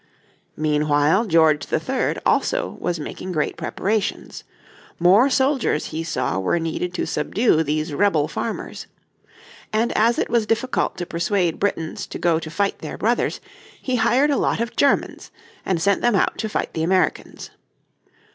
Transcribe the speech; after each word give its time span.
Meanwhile 0.57 1.25
George 1.27 1.71
III 1.71 2.15
also 2.25 2.75
was 2.79 2.99
making 2.99 3.33
free 3.35 3.49
at 3.49 3.55
preparations. 3.57 4.43
More 4.97 5.29
soldiers 5.29 5.89
he 5.93 6.03
saw 6.03 6.39
were 6.39 6.57
needed 6.59 6.91
to 6.95 7.05
subdue 7.05 7.61
these 7.61 7.93
rebel 7.93 8.27
farmers. 8.27 8.87
And 9.71 9.91
as 9.95 10.17
it 10.17 10.27
was 10.27 10.47
difficult 10.47 10.97
to 10.97 11.05
persuade 11.05 11.59
Britons 11.59 12.07
to 12.07 12.17
go 12.17 12.39
to 12.39 12.49
fight 12.49 12.79
their 12.79 12.97
brothers 12.97 13.39
he 13.79 13.97
hired 13.97 14.31
a 14.31 14.37
lot 14.37 14.59
of 14.59 14.75
Germans, 14.75 15.29
and 15.63 15.79
sent 15.79 16.01
them 16.01 16.15
out 16.15 16.35
to 16.39 16.49
fight 16.49 16.73
the 16.73 16.81
Americans. 16.81 17.51